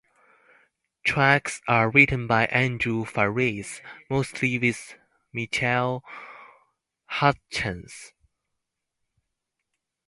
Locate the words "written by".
1.91-2.47